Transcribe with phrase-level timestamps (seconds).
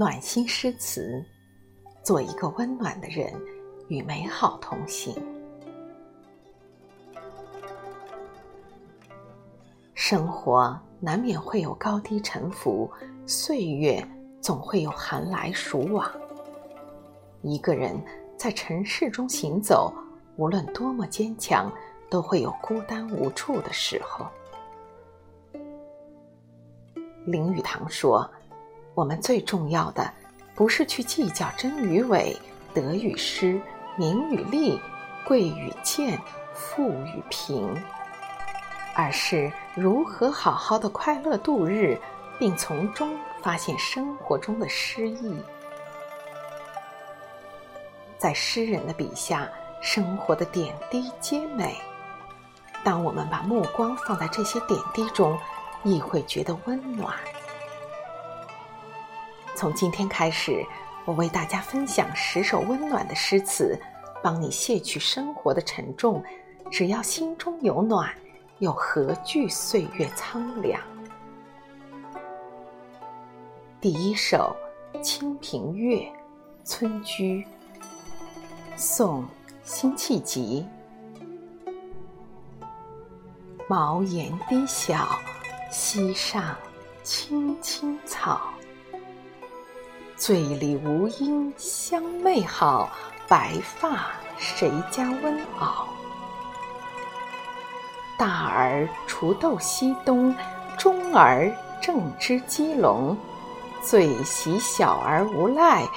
[0.00, 1.22] 暖心诗词，
[2.02, 3.30] 做一个温暖的人，
[3.88, 5.14] 与美好同行。
[9.92, 12.90] 生活难免会有高低沉浮，
[13.26, 14.02] 岁月
[14.40, 16.10] 总会有寒来暑往。
[17.42, 17.94] 一个人
[18.38, 19.92] 在尘世中行走，
[20.36, 21.70] 无论多么坚强，
[22.08, 24.26] 都会有孤单无助的时候。
[27.26, 28.26] 林语堂说
[29.00, 30.12] ：“我们最重要的，
[30.54, 32.38] 不是去计较真与伪、
[32.74, 33.58] 得与失、
[33.96, 34.78] 名与利、
[35.26, 36.20] 贵与贱、
[36.52, 37.74] 富与贫，
[38.94, 41.98] 而是如何好好的快乐度日，
[42.38, 45.34] 并从中发现生活中的诗意。
[48.18, 49.48] 在诗人的笔下，
[49.80, 51.74] 生活的点滴皆美。
[52.84, 55.38] 当我们把目光放在这些点滴中。”
[55.82, 57.14] 亦会觉得温暖。
[59.60, 60.64] 从今天开始，
[61.04, 63.78] 我为大家分享十首温暖的诗词，
[64.22, 66.24] 帮你卸去生活的沉重。
[66.70, 68.10] 只要心中有暖，
[68.60, 70.80] 又何惧岁月苍凉？
[73.82, 74.56] 第一首
[75.02, 75.98] 《清平乐·
[76.64, 77.44] 村居》，
[78.76, 79.22] 宋·
[79.62, 80.66] 辛弃疾。
[83.68, 85.20] 茅檐低小。
[85.70, 86.56] 溪上
[87.02, 88.40] 青青草，
[90.20, 92.90] 醉里吴音相媚好。
[93.26, 95.86] 白发谁家温媪？
[98.18, 100.36] 大儿锄豆溪东，
[100.76, 103.16] 中儿正织鸡笼。
[103.80, 105.88] 最喜小儿无赖，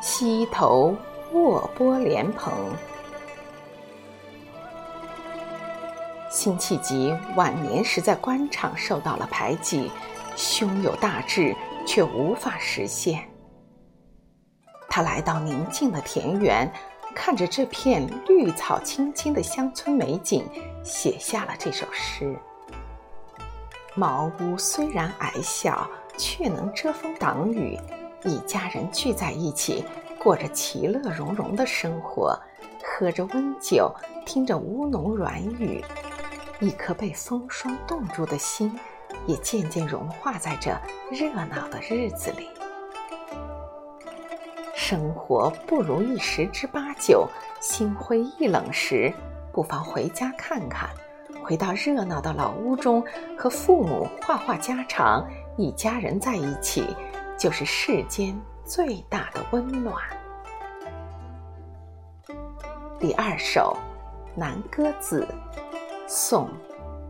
[0.00, 0.94] 溪头
[1.32, 2.52] 卧剥莲蓬。
[6.30, 9.90] 辛弃疾晚年时在官场受到了排挤，
[10.36, 13.31] 胸有大志却无法实现。
[14.94, 16.70] 他来到宁静的田园，
[17.14, 20.44] 看着这片绿草青青的乡村美景，
[20.84, 22.36] 写下了这首诗。
[23.94, 25.88] 茅屋虽然矮小，
[26.18, 27.80] 却能遮风挡雨，
[28.24, 29.82] 一家人聚在一起，
[30.18, 32.38] 过着其乐融融的生活，
[32.84, 33.90] 喝着温酒，
[34.26, 35.82] 听着乌侬软语。
[36.60, 38.78] 一颗被风霜冻住的心，
[39.26, 40.70] 也渐渐融化在这
[41.10, 42.50] 热闹的日子里。
[44.84, 47.28] 生活不如意十之八九，
[47.60, 49.14] 心灰意冷时，
[49.52, 50.90] 不妨回家看看，
[51.40, 53.00] 回到热闹的老屋中，
[53.38, 55.24] 和父母话话家常，
[55.56, 56.84] 一家人在一起，
[57.38, 59.94] 就是世间最大的温暖。
[62.98, 63.76] 第二首
[64.38, 65.24] 《南歌子》。
[66.08, 66.48] 宋，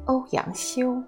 [0.05, 1.03] 欧阳修。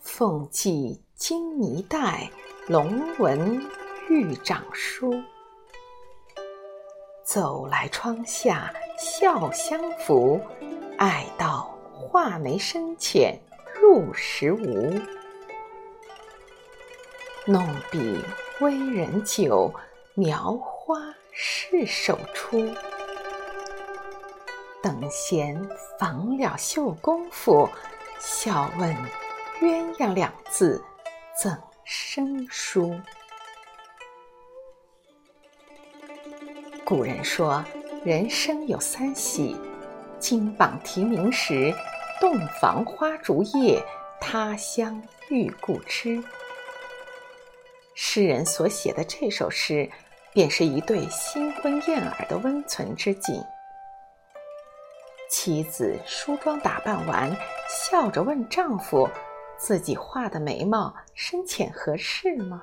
[0.00, 2.28] 凤髻金泥带，
[2.68, 3.60] 龙纹
[4.08, 5.20] 玉掌书。
[7.24, 10.40] 走来窗下笑相扶，
[10.96, 13.36] 爱到画眉深浅
[13.74, 14.94] 入时无。
[17.46, 18.22] 弄笔
[18.60, 19.74] 微人久，
[20.14, 22.70] 描花是手出。
[24.80, 25.68] 等闲
[25.98, 27.68] 访了绣功夫，
[28.20, 28.96] 笑问
[29.60, 30.80] 鸳鸯两字
[31.36, 32.94] 怎生疏？
[36.84, 37.64] 古人说，
[38.04, 39.56] 人生有三喜：
[40.18, 41.74] 金榜题名时，
[42.20, 43.82] 洞房花烛夜，
[44.20, 46.22] 他乡遇故知。
[47.94, 49.90] 诗人所写的这首诗，
[50.32, 53.42] 便是一对新婚燕尔的温存之景。
[55.28, 57.34] 妻子梳妆打扮完，
[57.68, 59.08] 笑着问丈夫
[59.56, 62.62] ：“自己画的眉毛深浅合适吗？”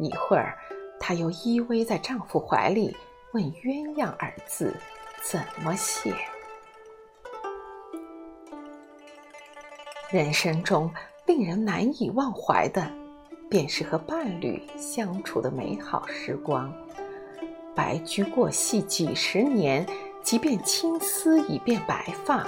[0.00, 0.58] 一会儿，
[0.98, 2.96] 她又依偎在丈夫怀里，
[3.32, 4.74] 问“鸳鸯”二字
[5.22, 6.14] 怎么写。
[10.10, 10.90] 人生中
[11.26, 12.90] 令人难以忘怀的，
[13.50, 16.72] 便是和伴侣相处的美好时光。
[17.74, 19.86] 白驹过隙几十年。
[20.20, 22.46] 即便青丝已变白发，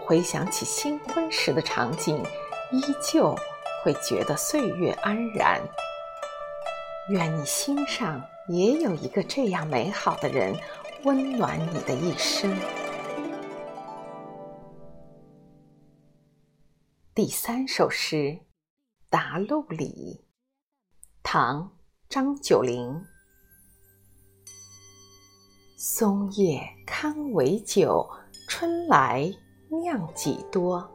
[0.00, 2.20] 回想起新婚时的场景，
[2.72, 3.34] 依旧
[3.82, 5.60] 会觉得岁月安然。
[7.08, 10.54] 愿你心上也有一个这样美好的人，
[11.02, 12.56] 温暖你的一生。
[17.12, 18.16] 第三首诗
[19.08, 20.20] 《答录里》，
[21.24, 21.62] 唐·
[22.08, 23.04] 张九龄。
[25.76, 28.08] 松叶堪为酒，
[28.48, 29.28] 春来
[29.70, 30.88] 酿几多。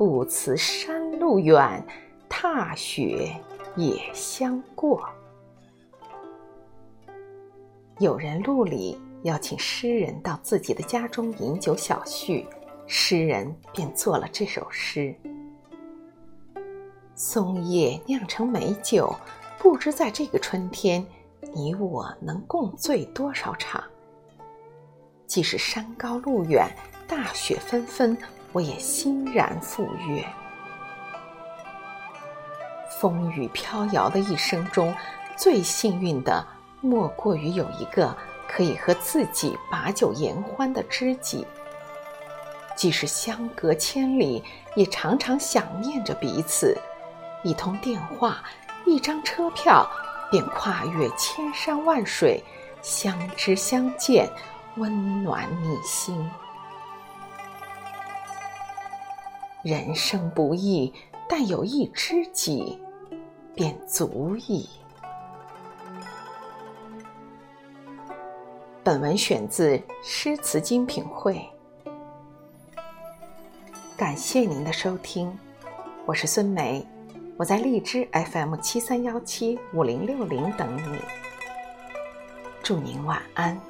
[0.00, 1.86] 不辞山路远，
[2.26, 3.38] 踏雪
[3.76, 5.06] 也相过。
[7.98, 12.46] 有人路里邀请诗人到自己的家中饮酒小叙，
[12.86, 15.14] 诗人便作了这首诗：
[17.14, 19.14] 松叶酿成美酒，
[19.58, 21.04] 不知在这个春天，
[21.52, 23.84] 你我能共醉多少场。
[25.26, 26.74] 即使山高路远，
[27.06, 28.16] 大雪纷纷，
[28.52, 30.24] 我也欣然赴约。
[33.00, 34.94] 风雨飘摇的一生中，
[35.36, 36.46] 最幸运的。
[36.82, 38.16] 莫过于有一个
[38.48, 41.46] 可以和自己把酒言欢的知己，
[42.74, 44.42] 即使相隔千里，
[44.74, 46.74] 也常常想念着彼此。
[47.42, 48.42] 一通电话，
[48.86, 49.86] 一张车票，
[50.30, 52.42] 便跨越千山万水，
[52.80, 54.26] 相知相见，
[54.76, 56.30] 温暖你心。
[59.62, 60.90] 人生不易，
[61.28, 62.78] 但有一知己，
[63.54, 64.66] 便足矣。
[68.82, 71.46] 本文选自《诗词精品汇》，
[73.98, 75.30] 感谢您的收听，
[76.06, 76.82] 我是孙梅，
[77.36, 80.98] 我在荔枝 FM 七三幺七五零六零等你，
[82.62, 83.69] 祝您晚安。